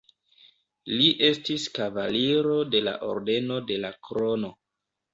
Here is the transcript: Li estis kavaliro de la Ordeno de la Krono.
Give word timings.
Li 1.01 1.09
estis 1.27 1.67
kavaliro 1.77 2.57
de 2.73 2.85
la 2.89 2.97
Ordeno 3.13 3.63
de 3.71 3.83
la 3.87 3.97
Krono. 4.09 4.57